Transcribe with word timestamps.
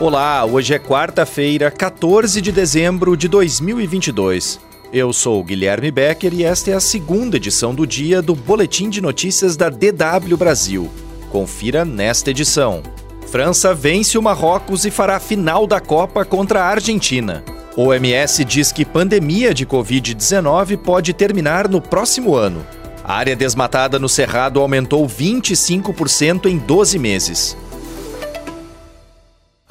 Olá, 0.00 0.44
hoje 0.44 0.74
é 0.74 0.78
quarta-feira, 0.78 1.70
14 1.70 2.40
de 2.40 2.50
dezembro 2.50 3.16
de 3.16 3.28
2022. 3.28 4.58
Eu 4.92 5.12
sou 5.12 5.42
Guilherme 5.44 5.88
Becker 5.92 6.34
e 6.34 6.42
esta 6.42 6.72
é 6.72 6.74
a 6.74 6.80
segunda 6.80 7.36
edição 7.36 7.72
do 7.72 7.86
dia 7.86 8.20
do 8.20 8.34
Boletim 8.34 8.90
de 8.90 9.00
Notícias 9.00 9.56
da 9.56 9.70
DW 9.70 10.36
Brasil. 10.36 10.90
Confira 11.30 11.84
nesta 11.84 12.30
edição. 12.30 12.82
França 13.28 13.72
vence 13.72 14.18
o 14.18 14.22
Marrocos 14.22 14.84
e 14.84 14.90
fará 14.90 15.20
final 15.20 15.64
da 15.64 15.80
Copa 15.80 16.24
contra 16.24 16.62
a 16.62 16.66
Argentina. 16.66 17.44
OMS 17.76 18.44
diz 18.44 18.72
que 18.72 18.84
pandemia 18.84 19.54
de 19.54 19.64
Covid-19 19.64 20.76
pode 20.76 21.12
terminar 21.12 21.68
no 21.68 21.80
próximo 21.80 22.34
ano. 22.34 22.66
A 23.04 23.14
área 23.14 23.36
desmatada 23.36 23.96
no 23.98 24.08
Cerrado 24.08 24.58
aumentou 24.60 25.06
25% 25.06 26.46
em 26.46 26.58
12 26.58 26.98
meses. 26.98 27.56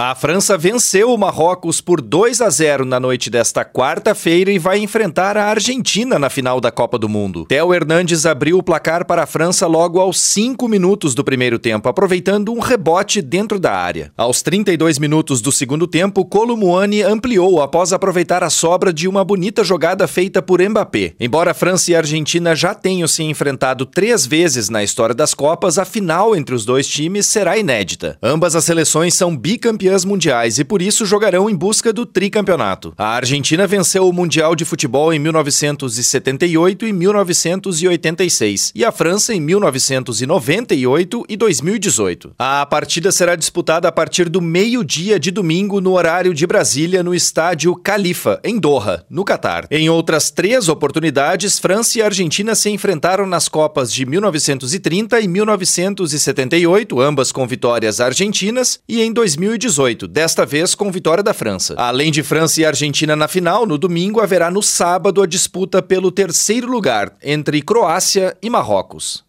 A 0.05 0.13
França 0.15 0.57
venceu 0.57 1.13
o 1.13 1.17
Marrocos 1.17 1.79
por 1.79 2.01
2 2.01 2.41
a 2.41 2.49
0 2.49 2.83
na 2.83 2.99
noite 2.99 3.29
desta 3.29 3.63
quarta-feira 3.63 4.51
e 4.51 4.59
vai 4.59 4.79
enfrentar 4.79 5.37
a 5.37 5.45
Argentina 5.45 6.19
na 6.19 6.29
final 6.29 6.59
da 6.59 6.69
Copa 6.69 6.99
do 6.99 7.07
Mundo. 7.07 7.45
Theo 7.45 7.73
Hernandes 7.73 8.25
abriu 8.25 8.57
o 8.57 8.63
placar 8.63 9.05
para 9.05 9.23
a 9.23 9.25
França 9.25 9.65
logo 9.65 10.01
aos 10.01 10.19
5 10.19 10.67
minutos 10.67 11.15
do 11.15 11.23
primeiro 11.23 11.57
tempo, 11.57 11.87
aproveitando 11.87 12.51
um 12.51 12.59
rebote 12.59 13.21
dentro 13.21 13.57
da 13.57 13.71
área. 13.71 14.11
Aos 14.17 14.41
32 14.41 14.99
minutos 14.99 15.39
do 15.39 15.53
segundo 15.53 15.87
tempo, 15.87 16.25
Columuani 16.25 17.01
ampliou 17.01 17.61
após 17.61 17.93
aproveitar 17.93 18.43
a 18.43 18.49
sobra 18.49 18.91
de 18.91 19.07
uma 19.07 19.23
bonita 19.23 19.63
jogada 19.63 20.05
feita 20.05 20.41
por 20.41 20.61
Mbappé. 20.61 21.13
Embora 21.17 21.53
França 21.53 21.91
e 21.91 21.95
Argentina 21.95 22.53
já 22.53 22.75
tenham 22.75 23.07
se 23.07 23.23
enfrentado 23.23 23.85
três 23.85 24.25
vezes 24.25 24.67
na 24.67 24.83
história 24.83 25.15
das 25.15 25.33
Copas, 25.33 25.77
a 25.77 25.85
final 25.85 26.35
entre 26.35 26.53
os 26.53 26.65
dois 26.65 26.89
times 26.89 27.25
será 27.25 27.57
inédita. 27.57 28.17
Ambas 28.21 28.53
as 28.53 28.65
seleções 28.65 29.13
são 29.13 29.33
bicampeãs 29.37 29.92
mundiais 30.03 30.59
e 30.59 30.63
por 30.63 30.81
isso 30.81 31.05
jogarão 31.05 31.49
em 31.49 31.55
busca 31.55 31.91
do 31.91 32.05
tricampeonato. 32.05 32.93
A 32.97 33.09
Argentina 33.09 33.67
venceu 33.67 34.07
o 34.07 34.13
Mundial 34.13 34.55
de 34.55 34.63
Futebol 34.63 35.13
em 35.13 35.19
1978 35.19 36.87
e 36.87 36.93
1986 36.93 38.71
e 38.73 38.85
a 38.85 38.91
França 38.91 39.33
em 39.33 39.41
1998 39.41 41.25
e 41.27 41.35
2018. 41.35 42.33
A 42.39 42.65
partida 42.65 43.11
será 43.11 43.35
disputada 43.35 43.87
a 43.87 43.91
partir 43.91 44.29
do 44.29 44.41
meio-dia 44.41 45.19
de 45.19 45.31
domingo 45.31 45.81
no 45.81 45.93
horário 45.93 46.33
de 46.33 46.47
Brasília 46.47 47.03
no 47.03 47.13
estádio 47.13 47.75
Califa, 47.75 48.39
em 48.43 48.57
Doha, 48.59 49.05
no 49.09 49.25
Catar. 49.25 49.67
Em 49.69 49.89
outras 49.89 50.31
três 50.31 50.69
oportunidades, 50.69 51.59
França 51.59 51.99
e 51.99 52.01
Argentina 52.01 52.55
se 52.55 52.69
enfrentaram 52.69 53.25
nas 53.25 53.49
Copas 53.49 53.91
de 53.91 54.05
1930 54.05 55.19
e 55.19 55.27
1978, 55.27 57.01
ambas 57.01 57.31
com 57.31 57.45
vitórias 57.45 57.99
argentinas, 57.99 58.79
e 58.87 59.01
em 59.01 59.11
2018 59.11 59.72
2018, 59.73 60.07
desta 60.07 60.45
vez 60.45 60.75
com 60.75 60.91
vitória 60.91 61.23
da 61.23 61.33
França. 61.33 61.75
Além 61.77 62.11
de 62.11 62.23
França 62.23 62.61
e 62.61 62.65
Argentina 62.65 63.15
na 63.15 63.27
final, 63.27 63.65
no 63.65 63.77
domingo 63.77 64.21
haverá 64.21 64.49
no 64.51 64.61
sábado 64.61 65.21
a 65.21 65.25
disputa 65.25 65.81
pelo 65.81 66.11
terceiro 66.11 66.67
lugar 66.67 67.13
entre 67.21 67.61
Croácia 67.61 68.37
e 68.41 68.49
Marrocos. 68.49 69.23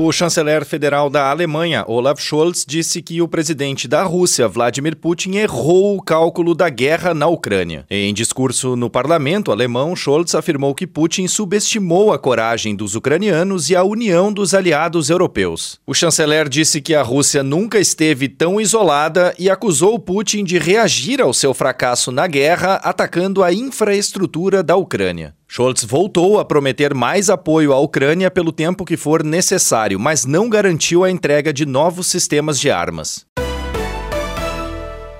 O 0.00 0.12
chanceler 0.12 0.64
federal 0.64 1.10
da 1.10 1.28
Alemanha, 1.28 1.84
Olaf 1.88 2.22
Scholz, 2.22 2.64
disse 2.64 3.02
que 3.02 3.20
o 3.20 3.26
presidente 3.26 3.88
da 3.88 4.04
Rússia, 4.04 4.46
Vladimir 4.46 4.94
Putin, 4.94 5.34
errou 5.38 5.96
o 5.96 6.00
cálculo 6.00 6.54
da 6.54 6.68
guerra 6.68 7.12
na 7.12 7.26
Ucrânia. 7.26 7.84
Em 7.90 8.14
discurso 8.14 8.76
no 8.76 8.88
parlamento 8.88 9.50
alemão, 9.50 9.96
Scholz 9.96 10.36
afirmou 10.36 10.72
que 10.72 10.86
Putin 10.86 11.26
subestimou 11.26 12.12
a 12.12 12.18
coragem 12.18 12.76
dos 12.76 12.94
ucranianos 12.94 13.70
e 13.70 13.74
a 13.74 13.82
união 13.82 14.32
dos 14.32 14.54
aliados 14.54 15.10
europeus. 15.10 15.80
O 15.84 15.92
chanceler 15.92 16.48
disse 16.48 16.80
que 16.80 16.94
a 16.94 17.02
Rússia 17.02 17.42
nunca 17.42 17.80
esteve 17.80 18.28
tão 18.28 18.60
isolada 18.60 19.34
e 19.36 19.50
acusou 19.50 19.98
Putin 19.98 20.44
de 20.44 20.58
reagir 20.58 21.20
ao 21.20 21.34
seu 21.34 21.52
fracasso 21.52 22.12
na 22.12 22.28
guerra 22.28 22.74
atacando 22.84 23.42
a 23.42 23.52
infraestrutura 23.52 24.62
da 24.62 24.76
Ucrânia. 24.76 25.34
Scholz 25.50 25.82
voltou 25.82 26.38
a 26.38 26.44
prometer 26.44 26.92
mais 26.92 27.30
apoio 27.30 27.72
à 27.72 27.80
Ucrânia 27.80 28.30
pelo 28.30 28.52
tempo 28.52 28.84
que 28.84 28.98
for 28.98 29.24
necessário, 29.24 29.98
mas 29.98 30.26
não 30.26 30.46
garantiu 30.46 31.02
a 31.02 31.10
entrega 31.10 31.54
de 31.54 31.64
novos 31.64 32.06
sistemas 32.06 32.60
de 32.60 32.70
armas. 32.70 33.24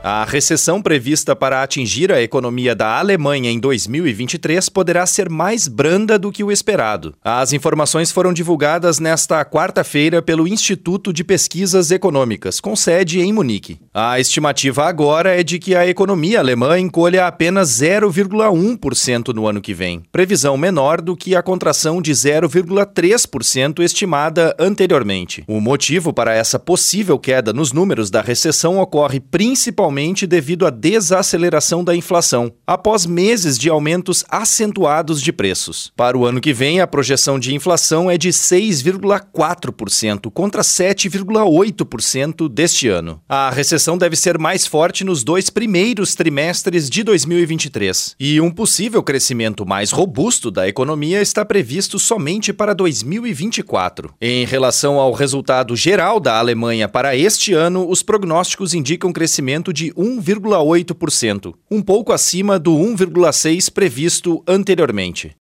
A 0.03 0.25
recessão 0.25 0.81
prevista 0.81 1.35
para 1.35 1.61
atingir 1.61 2.13
a 2.13 2.23
economia 2.23 2.73
da 2.73 2.99
Alemanha 3.01 3.51
em 3.51 3.59
2023 3.59 4.69
poderá 4.69 5.05
ser 5.05 5.29
mais 5.29 5.67
branda 5.67 6.17
do 6.17 6.31
que 6.31 6.45
o 6.45 6.53
esperado. 6.53 7.15
As 7.23 7.53
informações 7.53 8.13
foram 8.13 8.33
divulgadas 8.33 9.01
nesta 9.01 9.45
quarta-feira 9.45 10.23
pelo 10.23 10.47
Instituto 10.47 11.13
de 11.13 11.25
Pesquisas 11.25 11.91
Econômicas, 11.91 12.61
com 12.61 12.77
sede 12.77 13.21
em 13.21 13.33
Munique. 13.33 13.81
A 13.93 14.21
estimativa 14.21 14.85
agora 14.85 15.39
é 15.39 15.43
de 15.43 15.59
que 15.59 15.75
a 15.75 15.87
economia 15.87 16.39
alemã 16.39 16.79
encolha 16.79 17.27
apenas 17.27 17.69
0,1% 17.69 19.35
no 19.35 19.49
ano 19.49 19.61
que 19.61 19.75
vem, 19.75 20.03
previsão 20.13 20.57
menor 20.57 21.01
do 21.01 21.17
que 21.17 21.35
a 21.35 21.43
contração 21.43 22.01
de 22.01 22.13
0,3% 22.13 23.81
estimada 23.81 24.55
anteriormente. 24.61 25.43
O 25.49 25.61
motivo 25.61 26.13
para 26.13 26.33
essa 26.33 26.59
possível 26.59 27.19
queda 27.19 27.53
nos 27.53 27.73
números 27.73 28.11
da 28.11 28.23
recessão 28.23 28.79
ocorre 28.79 29.19
principalmente 29.19 29.88
principalmente 29.89 30.27
devido 30.27 30.67
à 30.67 30.71
desaceleração 30.71 31.83
da 31.83 31.97
inflação, 31.97 32.53
após 32.67 33.07
meses 33.07 33.57
de 33.57 33.71
aumentos 33.71 34.25
acentuados 34.29 35.23
de 35.23 35.33
preços. 35.33 35.93
Para 35.97 36.19
o 36.19 36.27
ano 36.27 36.41
que 36.41 36.53
vem, 36.53 36.81
a 36.81 36.87
projeção 36.87 37.39
de 37.39 37.55
inflação 37.55 38.11
é 38.11 38.19
de 38.19 38.29
6,4% 38.29 40.31
contra 40.31 40.63
7,8% 40.63 42.49
deste 42.49 42.89
ano. 42.89 43.21
A 43.29 43.51
recessão 43.51 43.97
deve 43.97 44.17
ser 44.17 44.39
mais 44.39 44.67
forte 44.67 45.05
nos 45.05 45.25
dois 45.25 45.49
primeiros 45.49 46.15
trimestres 46.15 46.91
de 46.91 47.03
2023, 47.03 48.17
e 48.21 48.41
um 48.41 48.51
possível 48.51 49.03
crescimento 49.03 49.65
mais 49.65 49.91
robusto 49.91 50.51
da 50.51 50.69
economia 50.69 51.23
está 51.23 51.45
previsto 51.45 51.99
somente 51.99 52.53
para 52.53 52.75
2024. 52.75 54.13
Em 54.21 54.45
relação 54.45 54.99
ao 54.99 55.13
resultado 55.13 55.75
geral 55.75 56.21
da 56.21 56.39
Alemanha 56.39 56.89
para 56.89 57.17
este 57.17 57.55
ano, 57.55 57.89
os 57.89 58.03
prognósticos 58.03 58.75
indicam 58.75 59.13
crescimento 59.13 59.73
de 59.79 59.93
1,8%, 59.93 61.55
um 61.71 61.81
pouco 61.81 62.13
acima 62.13 62.59
do 62.59 62.73
1,6% 62.73 63.71
previsto 63.71 64.43
anteriormente. 64.47 65.37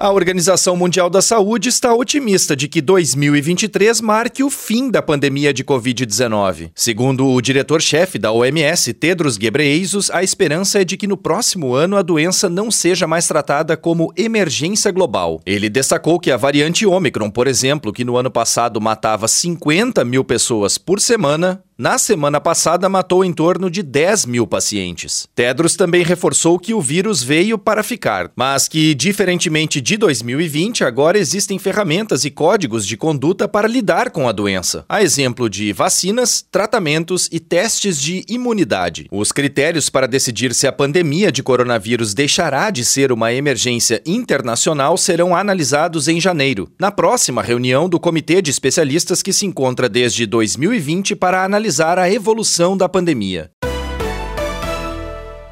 A 0.00 0.12
Organização 0.12 0.76
Mundial 0.76 1.10
da 1.10 1.20
Saúde 1.20 1.68
está 1.68 1.92
otimista 1.92 2.54
de 2.54 2.68
que 2.68 2.80
2023 2.80 4.00
marque 4.00 4.44
o 4.44 4.48
fim 4.48 4.92
da 4.92 5.02
pandemia 5.02 5.52
de 5.52 5.64
Covid-19. 5.64 6.70
Segundo 6.72 7.26
o 7.26 7.40
diretor-chefe 7.40 8.16
da 8.16 8.30
OMS, 8.30 8.92
Tedros 8.92 9.36
Ghebreyesus, 9.36 10.08
a 10.12 10.22
esperança 10.22 10.80
é 10.80 10.84
de 10.84 10.96
que 10.96 11.08
no 11.08 11.16
próximo 11.16 11.74
ano 11.74 11.96
a 11.96 12.02
doença 12.02 12.48
não 12.48 12.70
seja 12.70 13.08
mais 13.08 13.26
tratada 13.26 13.76
como 13.76 14.12
emergência 14.16 14.92
global. 14.92 15.40
Ele 15.44 15.68
destacou 15.68 16.20
que 16.20 16.30
a 16.30 16.36
variante 16.36 16.86
Omicron, 16.86 17.28
por 17.28 17.48
exemplo, 17.48 17.92
que 17.92 18.04
no 18.04 18.16
ano 18.16 18.30
passado 18.30 18.80
matava 18.80 19.26
50 19.26 20.04
mil 20.04 20.22
pessoas 20.22 20.78
por 20.78 21.00
semana, 21.00 21.60
na 21.80 21.96
semana 21.96 22.40
passada 22.40 22.88
matou 22.88 23.24
em 23.24 23.32
torno 23.32 23.70
de 23.70 23.84
10 23.84 24.26
mil 24.26 24.48
pacientes. 24.48 25.28
Tedros 25.32 25.76
também 25.76 26.02
reforçou 26.02 26.58
que 26.58 26.74
o 26.74 26.80
vírus 26.80 27.22
veio 27.22 27.56
para 27.56 27.84
ficar, 27.84 28.32
mas 28.34 28.66
que, 28.66 28.96
diferentemente 28.96 29.80
de 29.80 29.96
2020, 29.96 30.82
agora 30.82 31.16
existem 31.16 31.56
ferramentas 31.56 32.24
e 32.24 32.32
códigos 32.32 32.84
de 32.84 32.96
conduta 32.96 33.46
para 33.46 33.68
lidar 33.68 34.10
com 34.10 34.28
a 34.28 34.32
doença, 34.32 34.84
a 34.88 35.04
exemplo 35.04 35.48
de 35.48 35.72
vacinas, 35.72 36.44
tratamentos 36.50 37.28
e 37.30 37.38
testes 37.38 38.00
de 38.00 38.24
imunidade. 38.28 39.06
Os 39.12 39.30
critérios 39.30 39.88
para 39.88 40.08
decidir 40.08 40.56
se 40.56 40.66
a 40.66 40.72
pandemia 40.72 41.30
de 41.30 41.44
coronavírus 41.44 42.12
deixará 42.12 42.70
de 42.70 42.84
ser 42.84 43.12
uma 43.12 43.32
emergência 43.32 44.02
internacional 44.04 44.96
serão 44.96 45.36
analisados 45.36 46.08
em 46.08 46.20
janeiro, 46.20 46.68
na 46.76 46.90
próxima 46.90 47.40
reunião 47.40 47.88
do 47.88 48.00
Comitê 48.00 48.42
de 48.42 48.50
Especialistas 48.50 49.22
que 49.22 49.32
se 49.32 49.46
encontra 49.46 49.88
desde 49.88 50.26
2020 50.26 51.14
para 51.14 51.44
analisar 51.44 51.67
analisar 51.68 51.98
a 51.98 52.10
evolução 52.10 52.76
da 52.76 52.88
pandemia. 52.88 53.50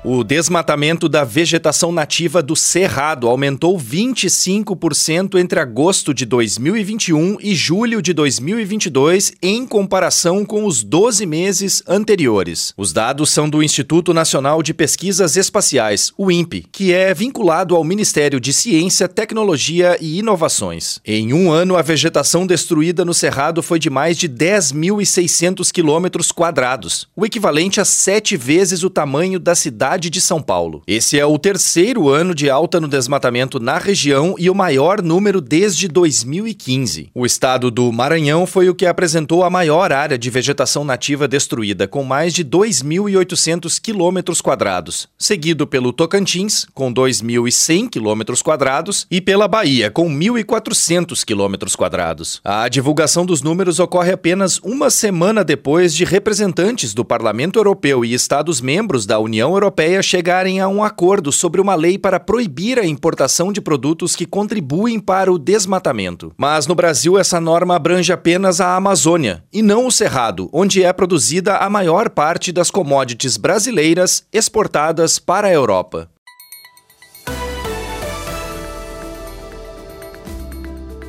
O 0.09 0.23
desmatamento 0.23 1.09
da 1.09 1.25
vegetação 1.25 1.91
nativa 1.91 2.41
do 2.41 2.55
Cerrado 2.55 3.27
aumentou 3.27 3.77
25% 3.77 5.37
entre 5.37 5.59
agosto 5.59 6.15
de 6.15 6.25
2021 6.25 7.39
e 7.41 7.57
julho 7.57 8.01
de 8.01 8.13
2022, 8.13 9.33
em 9.43 9.67
comparação 9.67 10.45
com 10.45 10.65
os 10.65 10.85
12 10.85 11.27
meses 11.27 11.83
anteriores. 11.89 12.73
Os 12.77 12.93
dados 12.93 13.31
são 13.31 13.51
do 13.51 13.61
Instituto 13.61 14.15
Nacional 14.15 14.63
de 14.63 14.73
Pesquisas 14.73 15.37
Espaciais, 15.37 16.13
o 16.17 16.31
INPE, 16.31 16.67
que 16.71 16.93
é 16.93 17.13
vinculado 17.13 17.75
ao 17.75 17.83
Ministério 17.83 18.39
de 18.39 18.53
Ciência, 18.53 19.09
Tecnologia 19.09 19.99
e 20.01 20.21
Inovações. 20.21 21.01
Em 21.05 21.33
um 21.33 21.51
ano, 21.51 21.75
a 21.75 21.83
vegetação 21.83 22.47
destruída 22.47 23.05
no 23.05 23.13
Cerrado 23.13 23.61
foi 23.61 23.81
de 23.81 23.91
mais 23.91 24.17
de 24.17 24.29
10.600 24.29 25.73
quilômetros 25.73 26.31
quadrados, 26.31 27.09
o 27.17 27.27
equivalente 27.27 27.81
a 27.81 27.85
sete 27.85 28.37
vezes 28.37 28.85
o 28.85 28.89
tamanho 28.89 29.41
da 29.41 29.57
cidade 29.57 29.96
cidade 29.97 30.11
de 30.11 30.21
São 30.21 30.43
Paulo. 30.43 30.83
Esse 30.87 31.19
é 31.19 31.25
o 31.25 31.39
terceiro 31.39 32.09
ano 32.09 32.35
de 32.35 32.51
alta 32.51 32.79
no 32.79 32.87
desmatamento 32.87 33.59
na 33.59 33.79
região 33.79 34.35
e 34.39 34.51
o 34.51 34.55
maior 34.55 35.01
número 35.01 35.41
desde 35.41 35.89
2015. 35.89 37.09
O 37.15 37.25
estado 37.25 37.71
do 37.71 37.91
Maranhão 37.91 38.47
foi 38.47 38.69
o 38.69 38.75
que 38.75 38.85
apresentou 38.85 39.43
a 39.43 39.49
maior 39.49 39.93
área 39.93 40.19
de 40.19 40.29
vegetação 40.29 40.85
nativa 40.85 41.27
destruída, 41.27 41.89
com 41.89 42.05
mais 42.05 42.35
de 42.35 42.45
2.800 42.45 43.81
quilômetros 43.81 44.43
quadrados, 44.43 45.09
seguido 45.19 45.67
pelo 45.67 45.93
Tocantins, 45.93 46.67
com 46.75 46.93
2.100 46.93 47.89
quilômetros 47.89 48.43
quadrados, 48.43 49.07
e 49.11 49.21
pela 49.21 49.49
Bahia, 49.49 49.91
com 49.91 50.11
1.400 50.11 51.25
quilômetros 51.25 51.75
quadrados. 51.75 52.41
A 52.45 52.69
divulgação 52.69 53.25
dos 53.25 53.41
números 53.41 53.81
ocorre 53.81 54.13
apenas 54.13 54.59
uma 54.59 54.91
semana 54.91 55.43
depois 55.43 55.95
de 55.95 56.05
representantes 56.05 56.93
do 56.93 57.05
Parlamento 57.05 57.59
Europeu 57.59 58.05
e 58.05 58.13
Estados-membros 58.13 59.07
da 59.07 59.19
União 59.19 59.55
Europeia 59.77 60.03
chegarem 60.03 60.59
a 60.59 60.67
um 60.69 60.83
acordo 60.83 61.31
sobre 61.31 61.61
uma 61.61 61.75
lei 61.75 61.99
para 61.99 62.19
proibir 62.19 62.79
a 62.79 62.87
importação 62.87 63.53
de 63.53 63.61
produtos 63.61 64.17
que 64.17 64.25
contribuem 64.25 64.99
para 64.99 65.31
o 65.31 65.39
desmatamento. 65.39 66.33
Mas 66.35 66.67
no 66.67 66.75
Brasil, 66.75 67.19
essa 67.19 67.39
norma 67.39 67.77
abrange 67.77 68.11
apenas 68.11 68.59
a 68.59 68.75
Amazônia 68.75 69.45
e 69.53 69.61
não 69.61 69.87
o 69.87 69.93
Cerrado, 69.93 70.49
onde 70.51 70.83
é 70.83 70.91
produzida 70.95 71.59
a 71.59 71.69
maior 71.69 72.09
parte 72.09 72.53
das 72.53 72.71
commodities 72.71 73.37
brasileiras 73.37 74.25
exportadas 74.33 75.19
para 75.19 75.49
a 75.49 75.53
Europa. 75.53 76.09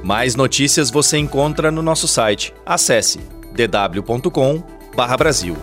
Mais 0.04 0.36
notícias 0.36 0.92
você 0.92 1.18
encontra 1.18 1.72
no 1.72 1.81
nosso 1.81 2.06
site. 2.06 2.54
Acesse 2.66 3.18
dw.com/brasil. 3.54 5.56